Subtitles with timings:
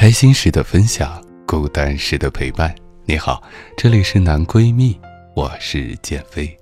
[0.00, 2.74] 开心时的分享，孤单时的陪伴。
[3.04, 3.42] 你好，
[3.76, 4.98] 这里是男闺蜜，
[5.36, 6.56] 我是建飞。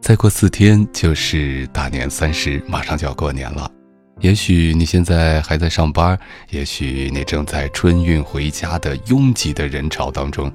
[0.00, 3.68] 再过四天就是大年三十，马上就要过年了。
[4.20, 6.16] 也许你现在还在上班，
[6.50, 10.48] 也许你正在春运回家的拥挤的人潮当中，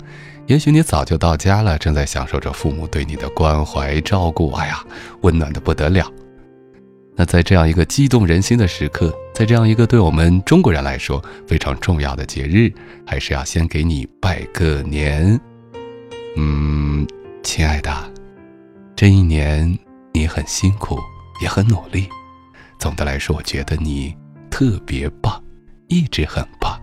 [0.47, 4.49] 也许你早就到家了，正在享受着父母对你的关怀照顾。
[4.53, 4.81] 哎呀，
[5.19, 6.09] 温暖的不得了。
[7.15, 12.71] 那在这样一个激动人心的时刻，在这样一个对我们中国人来说非常重要的节日，
[13.05, 15.39] 还是要先给你拜个年。
[16.37, 17.05] 嗯，
[17.43, 17.91] 亲爱的，
[18.95, 19.77] 这一年
[20.13, 20.97] 你很辛苦，
[21.41, 22.07] 也很努力。
[22.79, 24.15] 总的来说，我觉得你
[24.49, 25.43] 特别棒，
[25.87, 26.79] 一直很棒。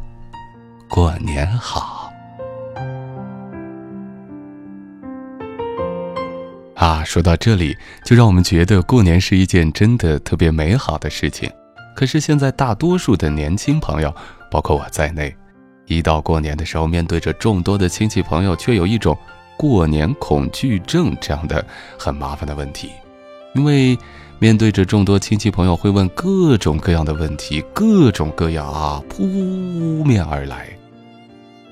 [0.89, 1.98] 过年好。
[6.79, 11.51] 啊，说到这里，就让我们觉得过年是一件真的特别美好的事情。
[11.97, 14.15] 可是现在大多数的年轻朋友，
[14.49, 15.35] 包括我在内，
[15.87, 19.19] 一到过年的时候，面对着众多的亲戚朋友，却有一种
[19.57, 21.67] 过年恐惧症这样的
[21.99, 22.93] 很麻烦的问题。
[23.57, 23.99] 因为
[24.39, 29.25] 面对着众多亲戚朋友，会问各种各样的问题，各种各样啊扑
[30.05, 30.69] 面而来。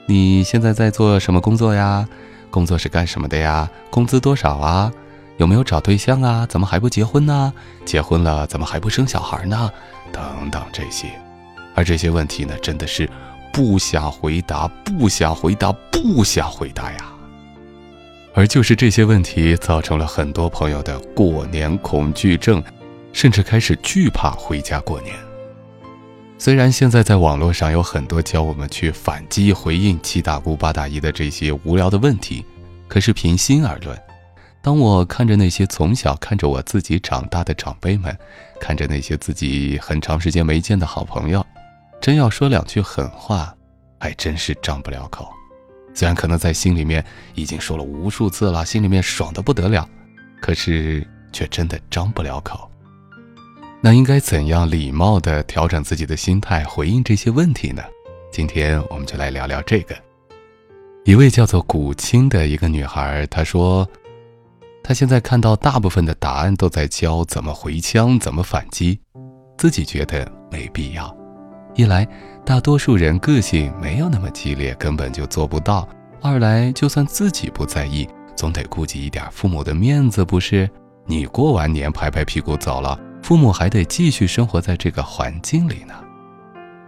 [0.07, 2.09] 你现在在做什么工作呀？
[2.51, 3.69] 工作是干什么的呀？
[3.91, 4.93] 工资多少啊？
[5.39, 6.47] 有没有找对象啊？
[6.47, 7.53] 怎么还不结婚呢？
[7.85, 9.71] 结婚了怎么还不生小孩呢？
[10.13, 11.09] 等等这些，
[11.75, 13.09] 而这些问题呢，真的是
[13.53, 16.99] 不想回答，不想回答，不想回答呀。
[18.35, 22.63] 而就是这些问题，造成了很多朋友的过年恐惧症，
[23.13, 25.15] 甚至开始惧怕回家过年。
[26.39, 32.45] 虽然现在在网络上有很多教我们去反击、回应七大姑八大姨的这些无聊的问题，
[32.87, 33.99] 可是平心而论，
[34.63, 38.17] 当我看着那些从小看着我自己长大的长辈们，
[38.61, 41.45] 看着那些自己很长时间没见的好朋友，
[42.01, 43.53] 真要说两句狠话，
[43.99, 45.29] 还真是张不了口。
[45.95, 47.03] 虽然可能在心里面
[47.35, 49.89] 已经说了无数次了，心里面爽的不得了，
[50.41, 52.71] 可是却真的张不了口。
[53.87, 57.81] 那应该怎样礼貌地调整自己的心态，回应这些问题呢？
[58.33, 59.95] 今天我们就来聊聊这个。
[61.05, 63.89] 一位叫做古青的一个女孩，她说，
[64.83, 68.99] 她现在看到大部分的答案都在教怎么回枪、怎么反击，
[69.57, 71.17] 自己觉得没必要。
[71.77, 72.05] 一来，
[72.45, 75.89] 大多数人个性没有那么激烈，根本就做不到；
[76.21, 80.69] 二来，就算自己不在意，总得顾及一点父母的面子，不是？
[81.05, 82.99] 你过完年拍拍屁股走了。
[83.27, 85.95] 父母还得继续生活在这个环境里呢，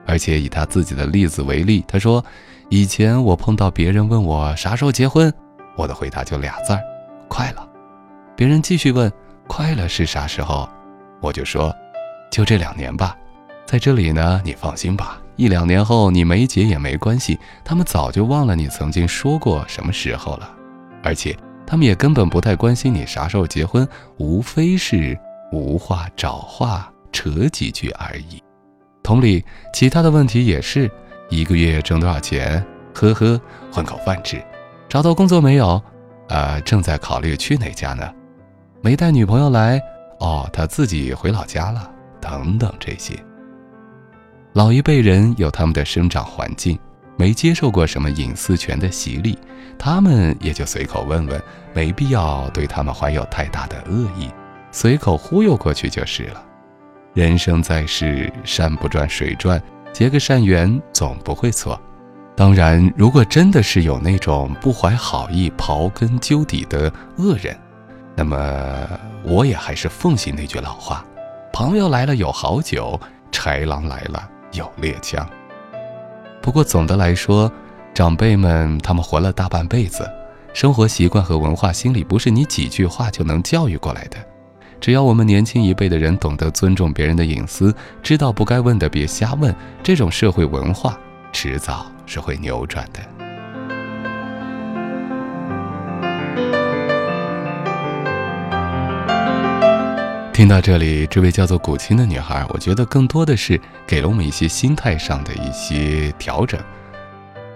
[0.06, 2.24] 而且以他自己的例子为例，他说
[2.70, 5.34] ：“以前我碰到别人问我啥时候结婚，
[5.74, 6.80] 我的回答就俩字儿，
[7.26, 7.68] 快了。
[8.36, 9.12] 别人继续问
[9.48, 10.68] 快了是啥时候，
[11.20, 11.74] 我就说，
[12.30, 13.16] 就这两年吧。
[13.66, 20.48] 在这里呢，你放心吧，一两年后你没结也没关系，他们早就忘了你曾经说过什么时候了，
[21.02, 23.84] 而且他们也根本不太关心你啥时候结婚，
[24.18, 25.18] 无非是。”
[25.52, 28.42] 无话找话扯几句而已，
[29.02, 30.90] 同理，其他的问题也是
[31.30, 32.64] 一个月挣多少钱？
[32.94, 33.40] 呵呵，
[33.72, 34.42] 混口饭吃。
[34.88, 35.82] 找到工作没有？
[36.28, 38.12] 呃，正在考虑去哪家呢？
[38.82, 39.80] 没带女朋友来？
[40.20, 41.90] 哦，他自己回老家了。
[42.20, 43.14] 等等这些。
[44.52, 46.78] 老一辈人有他们的生长环境，
[47.16, 49.38] 没接受过什么隐私权的洗礼，
[49.78, 51.40] 他们也就随口问问，
[51.72, 54.28] 没必要对他们怀有太大的恶意。
[54.70, 56.44] 随口忽悠过去就是了。
[57.14, 59.60] 人生在世，山不转水转，
[59.92, 61.80] 结个善缘总不会错。
[62.36, 67.56] 当然，如果真的是有那种不怀好意、刨根究底的恶人，
[68.14, 68.88] 那么
[69.24, 71.04] 我也还是奉行那句老话：
[71.52, 73.00] 朋友来了有好酒，
[73.32, 75.28] 豺狼来了有猎枪。
[76.40, 77.50] 不过总的来说，
[77.92, 80.08] 长辈们他们活了大半辈子，
[80.54, 84.16] 生活习惯和文化心理不是你几句话就能教育过来的。
[84.80, 90.98] 只要我们年轻一辈的人懂得尊重别人的隐私，知道不该问的别瞎问，这种社会文化
[91.32, 93.00] 迟早是会扭转的。
[100.32, 106.60] 听到这里，这位叫做古青的女孩，我觉得更多的是给了我们一些心态上的一些调整。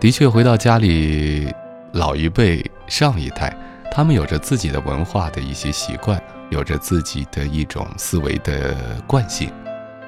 [0.01, 1.55] 的确，回到家里，
[1.93, 3.57] 老一辈、上一代，
[3.93, 6.21] 他们有着自己的文化的一些习惯，
[6.53, 8.77] 有着自己的一种思维的
[9.07, 9.51] 惯性。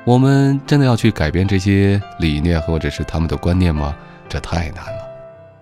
[0.05, 3.97] 我们真的要去改变这些理念或者是他们的观念吗？
[4.29, 5.03] 这太难了。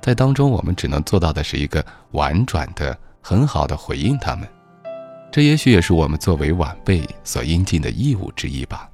[0.00, 4.49] 在当中，我们只能做到的是一个婉转的、很好的回应他们。
[5.31, 8.90] 这也许也是我们作为晚辈所应尽的义务之一吧。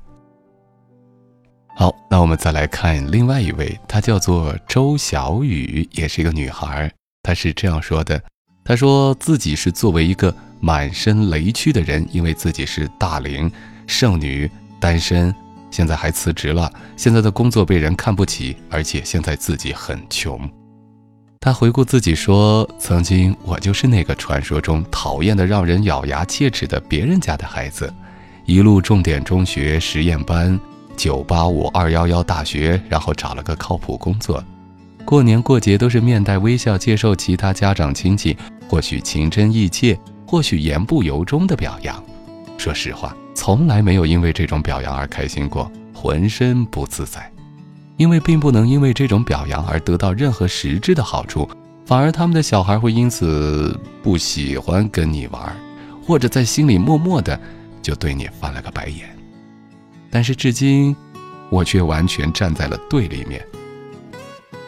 [1.75, 6.93] 好，那我们再来看另外一位，她叫做周小雨，也是一个女孩。
[7.23, 8.23] 她是这样说的
[8.69, 13.51] ：“他说自己是作为一个满身雷区的人，因为自己是大龄
[13.87, 15.35] 剩女、单身，
[15.71, 20.39] 现在还辞职了，现在的工作被人看不起，而且现在自己很穷。”
[21.41, 27.91] 他回顾自己说：“曾经我就是那个传说中讨厌的、让人咬牙切齿的别人家的孩子，
[28.45, 30.61] 一路重点中学、实验班、
[30.95, 34.45] 九八五、二幺幺大学，然后找了个靠谱工作。
[35.07, 38.37] 过年过节都是面带微笑接受其他家长亲戚，
[38.69, 42.05] 或许情真意切，或许言不由衷的表扬。
[42.59, 47.31] 说实话，从来没有因为这种表扬而开心过，浑身不自在。”
[47.97, 51.49] 因为并不能因为这种表扬而得到任何实质的好处，
[51.85, 55.57] 反而他们的小孩会因此不喜欢跟你玩，
[56.07, 57.41] 或者在心里默默的
[57.83, 59.09] 就对你翻了个白眼。
[60.11, 60.95] 但是至今，
[61.51, 63.45] 我却完全站在了对立面。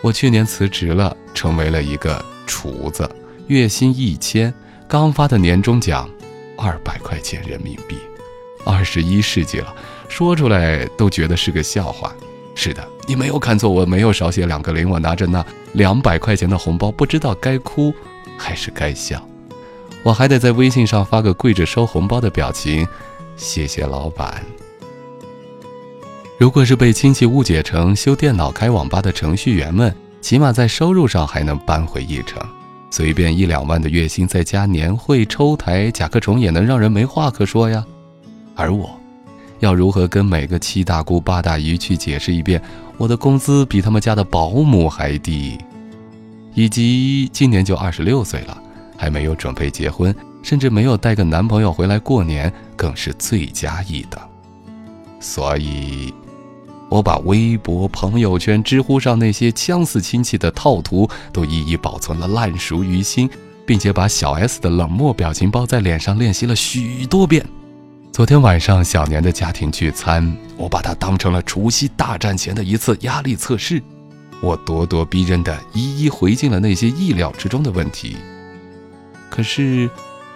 [0.03, 3.09] 我去年辞职了，成为了一个厨子，
[3.51, 4.55] 月薪一千，
[4.87, 6.09] 刚发的年终奖
[6.57, 7.97] 二百块钱人民币。
[8.65, 9.75] 二十一世纪了，
[10.09, 12.15] 说出来都觉得是个笑话。
[12.55, 14.89] 是的，你没有看错，我没有少写两个零。
[14.89, 17.93] 我拿着那两百块钱的红包，不知道该哭
[18.39, 19.21] 还是该笑。
[20.05, 22.87] 我还得在微信上发个跪着收红包的表情，
[23.35, 24.45] 谢谢老板。
[26.39, 32.41] 如果是被亲戚误解成修电脑、开网吧的程序员们，起码在收入上还能扳回一城。
[32.91, 37.85] 随便一两万的月薪，再加年会、抽台、甲壳虫，也能让人没话可说呀。
[38.55, 38.91] 而我。
[39.61, 42.63] 要如何跟每个七大姑八大姨去解释一遍
[42.97, 45.59] 我的工资比他们家的保姆还低，
[46.55, 48.57] 以及今年就二十六岁了，
[48.97, 54.19] 还没有准备结婚，甚至没有带个男朋友回来过年，更是罪加一等。
[55.21, 56.11] 所以，
[56.91, 63.31] 我把微博、朋友圈、知乎上那些相似亲戚的套图都一一保存了，烂熟于心，
[63.65, 67.47] 并且把小 S 的冷漠表情包在脸上练习了许多遍。
[68.13, 73.81] 昨天晚上小年的家庭聚餐，我把它当成了除夕大战前的一次压力测试。
[74.43, 78.17] 我咄咄逼人的一一回敬了那些意料之中的问题。
[79.31, 79.89] 可是，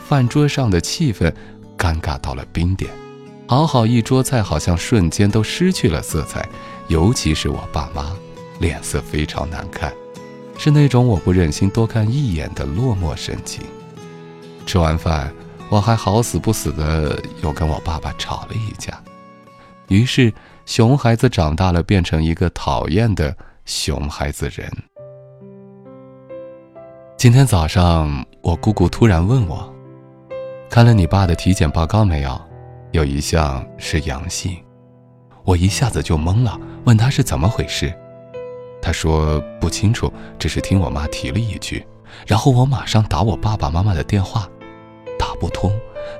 [0.06, 1.32] 饭桌上的气氛
[1.76, 2.92] 尴尬到了冰点，
[3.54, 6.44] 好好一桌菜好像瞬间都失去了色彩。
[6.88, 8.12] 尤其是我爸妈，
[8.58, 9.94] 脸色非常难看，
[10.58, 13.64] 是那种我不忍心多看一眼的落寞神情。
[14.66, 15.32] 吃完饭。
[15.70, 19.02] 我还好死不死的又跟我爸爸吵了一架，
[19.88, 20.32] 于是
[20.66, 23.34] 熊孩子长大了，变成一个讨厌的
[23.64, 24.70] 熊孩子人。
[27.16, 29.72] 今天早上，我姑姑突然问我
[30.68, 32.40] ：“看了你爸的体检报告没有？
[32.94, 34.56] 有一项是阳性。”
[35.44, 37.92] 我一下子就懵了，问他是怎么回事。
[38.80, 41.84] 他说不清楚，只是听我妈提了一句，
[42.24, 44.48] 然后我马上打我爸爸妈妈的电话。
[45.18, 45.72] 打不通，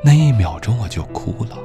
[0.02, 1.56] 那一秒钟我就哭了，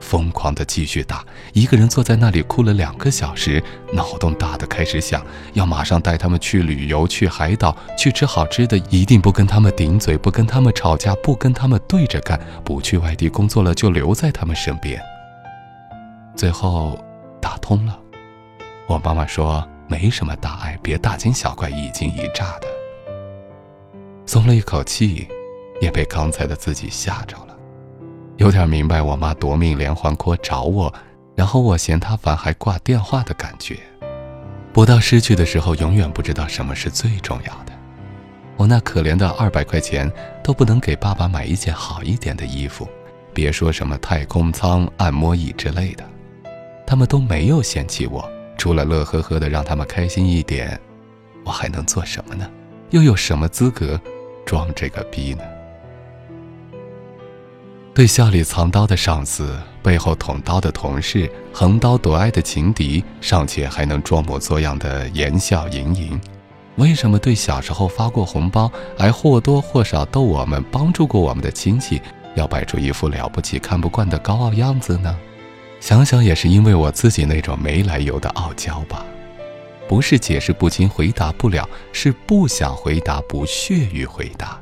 [0.00, 3.62] 疯狂的继续打，一个人坐在那里哭了两个小时，
[3.92, 5.24] 脑洞大的开始想，
[5.54, 15.00] 要马上带他们去旅游，去海岛，去吃好吃的，一定不跟他们顶嘴，不跟他们吵架，不跟他们对着干，不去外地工作了，就留在他们身边。
[16.34, 16.98] 最后
[17.40, 17.98] 打通了，
[18.86, 22.66] 我妈妈说没什么大碍，别大惊小怪，一惊一乍的，
[24.26, 25.28] 松了一口气。
[25.78, 27.55] 也被刚才的自己吓着了，
[28.36, 30.92] 有点明白我妈夺命连环 call 找我，
[31.34, 33.78] 然后我嫌她烦还挂电话的感觉。
[34.72, 37.72] 不到失去的时候，永远不知道什么是最重要的。
[38.56, 40.10] 我那可怜的二百块钱
[40.42, 42.86] 都不能给爸爸买一件好一点的衣服，
[43.32, 46.04] 别说什么太空舱、按摩椅之类的，
[46.86, 48.28] 他们都没有嫌弃我。
[48.58, 50.78] 除了乐呵呵的让他们开心一点，
[51.44, 52.50] 我还能做什么呢？
[52.90, 53.98] 又有什么资格
[54.44, 55.42] 装这个逼呢？
[57.96, 66.20] 对笑里藏刀的上司，背后捅刀的同事，横刀夺爱的情敌，尚且还能装模作样的言笑盈盈，
[66.74, 71.98] 为什么对小时候发过红包，还或多或少逗我们、帮助过我们的亲戚，
[72.34, 75.16] 要摆出一副了不起、看不惯的高傲样子呢？
[75.80, 79.06] 想想也是因为我自己那种没来由的傲娇吧，
[79.88, 84.60] 不是解释不清、回答不了，是不想回答、不屑于回答，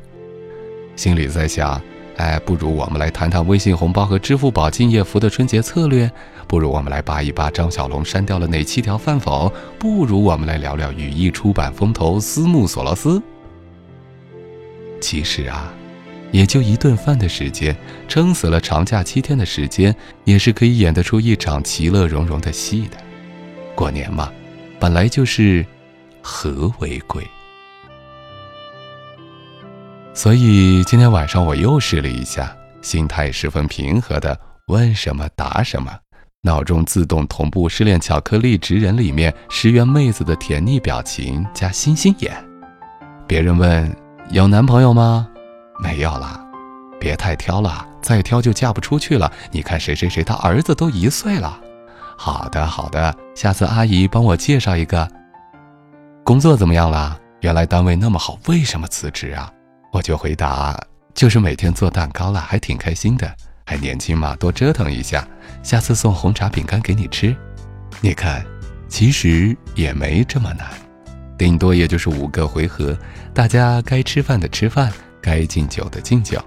[0.95, 1.83] 心里在想。
[2.16, 6.09] 哎，不如我们来谈谈微信红包和支付宝敬业福的春节策略；
[6.47, 13.21] 不如我们来扒一扒张小龙删掉了哪七条饭否；不如我们来聊聊羽翼出版风投斯穆索罗斯。
[15.00, 15.75] 其实啊，
[16.30, 22.97] 也就一顿饭的时间，撑死了长假七天的时间，也是可以演得出一场其乐融融的戏的。
[23.75, 24.30] 过年嘛，
[24.78, 25.66] 本来就是
[26.23, 27.26] 和为贵。
[30.16, 35.92] 所以今天晚上我又试了一下，心态十分平和的问什么答什么，
[36.40, 42.33] 脑中自动同步失恋巧克力职人里面十元妹子的甜腻表情加星星眼。
[43.26, 43.94] 别人问
[44.30, 45.28] 有男朋友吗？
[45.80, 46.40] 没有啦，
[47.00, 49.30] 别太挑了，再挑就嫁不出去了。
[49.50, 51.61] 你看谁谁谁，他儿子都一岁了。
[52.16, 55.09] 好的好的，下次阿姨帮我介绍一个。
[56.23, 57.18] 工作怎么样啦？
[57.40, 59.50] 原来单位那么好，为什么辞职啊？
[59.95, 60.77] 我就回答，
[61.15, 63.33] 就是每天做蛋糕了，还挺开心的，
[63.65, 65.25] 还年轻嘛，多折腾一下。
[65.63, 67.33] 下次送红茶饼干给你吃。
[68.01, 68.45] 你看，
[68.89, 70.67] 其实也没这么难，
[71.39, 72.99] 顶多也就是五个回合，
[73.33, 76.45] 大家该吃饭的吃饭，该敬酒的敬酒。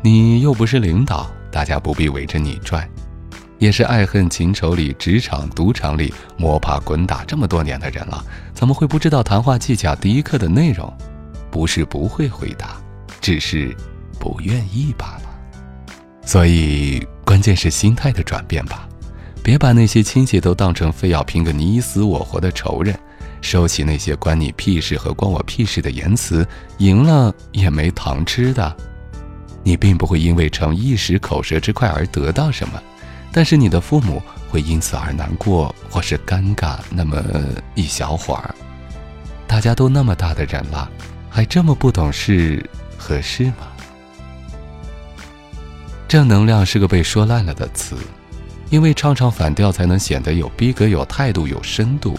[0.00, 2.88] 你又不是领导，大家不必围着你转。
[3.58, 10.96] 也是爱恨情仇里，职场赌场里摸爬滚打这么多年的人了，怎么会不知道谈话技巧第一课的内容？
[11.50, 12.80] 不是不会回答，
[13.20, 13.76] 只是
[14.18, 15.22] 不愿意罢了。
[16.24, 18.88] 所以关键是心态的转变吧，
[19.42, 22.94] 别把那些亲戚都当成非要拼个你死我活的仇人，
[23.40, 26.46] 收起那些关你屁事和关我屁事的言辞，
[26.78, 28.76] 赢了也没糖吃的。
[29.64, 32.82] 你并不会因为逞一时口舌之快而得到什么，
[33.32, 37.22] 但是你的父母会因此而难过或是尴尬那么
[37.74, 38.54] 一小会儿。
[39.46, 40.90] 大家都那么大的人了。
[41.38, 43.68] 还这么不懂事，合适吗？
[46.08, 47.96] 正能量是个被说烂了的词，
[48.70, 52.18] 因为唱唱反调才能显得有逼格、有态度、有深度。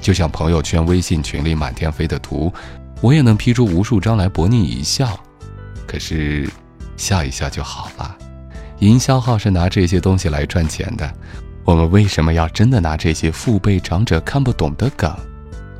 [0.00, 2.54] 就像朋友圈、微信群里满天飞的图，
[3.00, 5.18] 我也能 P 出无数张来博你一笑。
[5.84, 6.48] 可是，
[6.96, 8.16] 笑一笑就好了。
[8.78, 11.12] 营销号是拿这些东西来赚钱的，
[11.64, 15.12] 我们为什么要真的拿这些父辈长者看不懂的梗，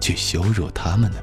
[0.01, 1.19] 去羞辱他们呢？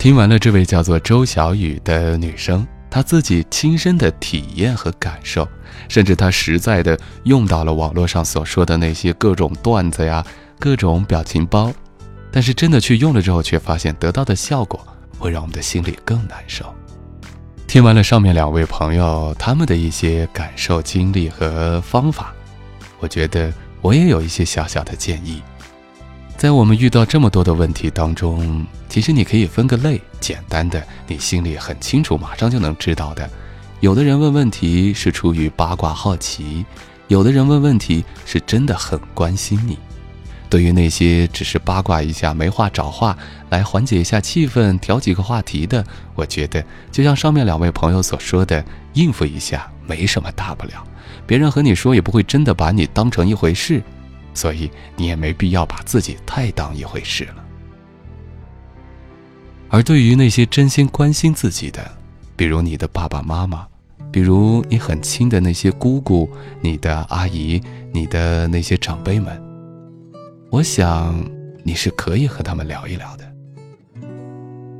[0.00, 5.46] 听完了这位叫做周小雨的女生，她自己亲身的体验和感受，
[5.90, 10.24] 甚至她实在的用到了网络上所说的那些各种段子呀、
[10.58, 11.70] 各种表情包，
[12.32, 14.80] 但是真的去用了之后，却发现得到的效果
[15.18, 16.64] 会让我们的心里更难受。
[17.66, 22.32] 听完了上面两位朋友他们的一些感受、经历和方法，
[23.00, 23.52] 我觉得
[23.82, 25.42] 我也有一些小小的建议。
[26.40, 33.28] 在我们遇到这么多的问题当中，其实你可以分个类，简单的，你心里很清楚，马上就能知道的。
[33.80, 36.64] 有的人问问题是出于八卦好奇，
[37.08, 39.76] 有的人问问题是真的很关心你。
[40.48, 43.14] 对于那些只是八卦一下、没话找话
[43.50, 50.82] 来缓解一下气氛、调几个话题的，我觉得就像上面两位朋友所说的，应付一下没什么大不了，
[51.26, 53.82] 别人和你说也不会真的把你当成一回事。
[54.34, 57.44] 所以你也没必要把自己太当一回事了。
[59.68, 61.90] 而对于那些真心关心自己的，
[62.36, 63.66] 比如你的爸爸妈妈，
[64.10, 66.28] 比如你很亲的那些姑姑、
[66.60, 69.40] 你的阿姨、你的那些长辈们，
[70.50, 71.24] 我想
[71.62, 73.32] 你是可以和他们聊一聊的。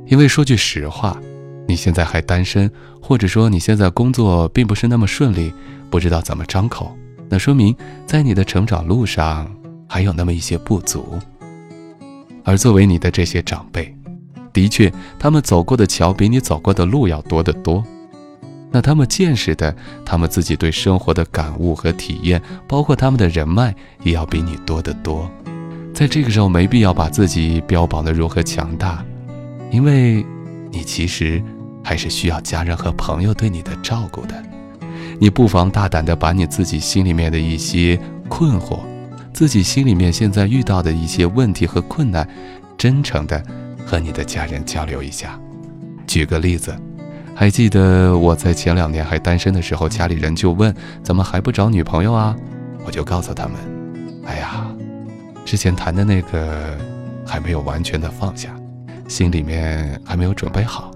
[0.07, 1.17] 因为说句实话，
[1.65, 2.69] 你现在还单身，
[3.01, 5.53] 或者说你现在工作并不是那么顺利，
[5.89, 6.93] 不知道怎么张口。
[7.31, 7.73] 那说明，
[8.05, 9.49] 在你的成长路上
[9.87, 11.17] 还有那么一些不足。
[12.43, 13.95] 而作为你的这些长辈，
[14.51, 17.81] 的确，他们走过的桥比你走过的路要多得多。
[18.69, 19.73] 那他们见识的，
[20.05, 23.73] 他们自己对生活的感悟和体验，包括他们的人脉，
[24.03, 25.31] 也要比你多得多。
[25.93, 29.05] 在这个时候没必要把自己标榜的如何强大，
[29.71, 30.25] 因为，
[30.69, 31.41] 你其实
[31.81, 34.50] 还是需要家人和朋友对你的照顾的。
[35.21, 37.95] 你不妨大胆的把你自己心里面的一些
[38.27, 38.79] 困惑，
[39.31, 42.27] 自己心里面现在遇到的一些问题和困难，
[42.75, 43.39] 真诚的
[43.85, 45.39] 和你的家人交流一下。
[46.07, 46.75] 举个例子，
[47.35, 52.35] 还记得我在前两年还单身的时候，家里人就问怎么还不找女朋友啊？
[52.83, 53.53] 我就告诉他们，
[54.25, 54.65] 哎呀，
[55.45, 56.75] 之前谈的那个
[57.27, 58.49] 还没有完全的放下，
[59.07, 60.89] 心里面还没有准备好。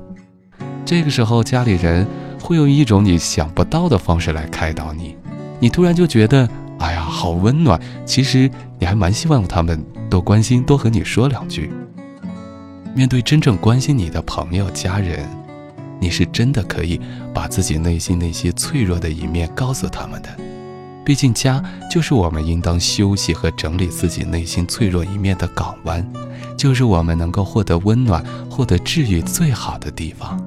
[0.84, 2.08] 这个时候家里人
[2.46, 5.18] 会用一种你想不到的方式来开导你，
[5.60, 6.48] 你突然就觉得，
[6.78, 7.82] 哎呀，好温暖。
[8.06, 8.48] 其实
[8.78, 11.72] 你还蛮希望他们多关心，多和你说两句。
[12.94, 15.28] 面对真正关心你的朋友、家人，
[16.00, 17.02] 你是真的可以
[17.34, 20.30] 把自己内心那些脆弱的一面告诉他们的。
[21.04, 26.08] 毕竟，家就是我们应当休息和整理自己内心脆弱一面的港湾，
[26.56, 30.40] 就是我们能够获得温暖、获得治愈最好的地方。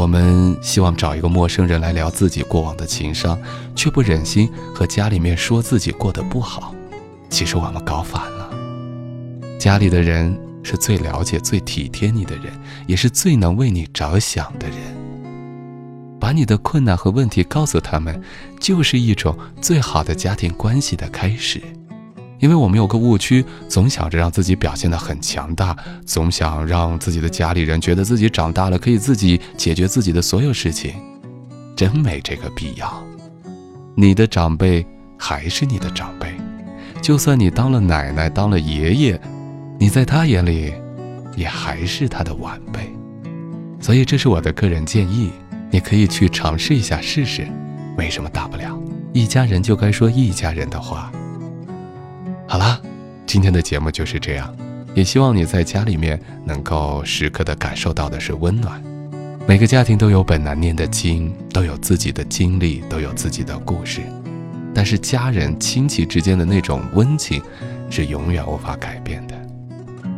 [0.00, 3.38] 我们希望找一个陌生人来聊自己过往的情伤，
[3.76, 6.74] 却不忍心和家里面说自己过得不好。
[7.28, 8.50] 其实我们搞反了，
[9.58, 10.34] 家里的人。
[10.62, 12.52] 是最了解、最体贴你的人，
[12.86, 14.76] 也是最能为你着想的人。
[16.20, 18.22] 把你的困难和问题告诉他们，
[18.60, 21.62] 就是一种最好的家庭关系的开始。
[22.40, 30.94] 因为我们有个误区，总想着让自己表现得很强大，总想让自己的家里人觉得自己长大了可以自己解决自己的所有事情，
[31.76, 33.06] 真没这个必要。
[33.94, 34.84] 你的长辈
[35.18, 36.32] 还是你的长辈，
[37.02, 39.20] 就算你当了奶奶，当了爷爷。
[39.78, 40.74] 你在他眼里，
[41.36, 42.80] 也还是他的晚辈，
[43.80, 45.30] 所以这是我的个人建议，
[45.70, 47.48] 你可以去尝试一下试试，
[47.96, 48.78] 没什么大不了。
[49.14, 51.10] 一家人就该说一家人的话。
[52.50, 52.80] 好啦，
[53.28, 54.52] 今天的节目就是这样，
[54.92, 58.82] 也希望你在家里面能够时刻的感受到的是温暖。
[59.46, 64.00] 每个家庭都有本难念的经，都有自己的经历，都有自己的故事，
[64.74, 67.40] 但是家人亲戚之间的那种温情，
[67.88, 69.40] 是永远无法改变的。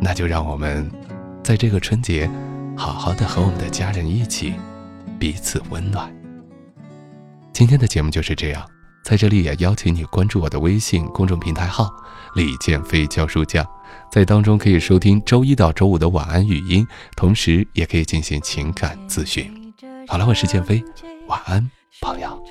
[0.01, 0.89] 那就让我们
[1.43, 2.27] 在这个春节，
[2.75, 4.55] 好好的和我们的家人一起，
[5.19, 6.11] 彼此温暖。
[7.53, 8.67] 今天的节目就是这样，
[9.03, 11.93] 在这里也邀请你关注我的微信公众平台号
[12.35, 13.65] “李建飞教书匠”，
[14.09, 16.87] 在当中可以收听周一到周五的晚安语音，
[17.17, 19.73] 同时也可以进行情感咨询。
[20.07, 20.81] 好了，我是建飞，
[21.27, 21.69] 晚安，
[22.01, 22.41] 朋友。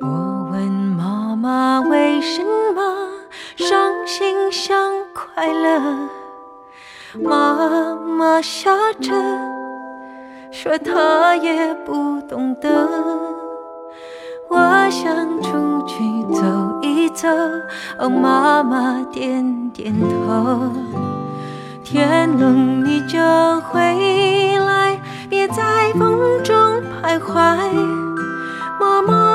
[0.00, 2.82] 我问妈妈为什么？
[3.56, 6.08] 伤心像快乐，
[7.22, 8.70] 妈妈笑
[9.00, 9.12] 着
[10.52, 13.25] 说她也不懂得。
[14.86, 17.26] 我想出去走一走
[17.98, 20.70] 哦妈妈点点头。
[21.82, 23.18] 天冷你就
[23.62, 23.80] 回
[24.58, 24.96] 来
[25.28, 26.54] 别在风中
[27.02, 27.68] 徘徊
[28.78, 29.25] 妈妈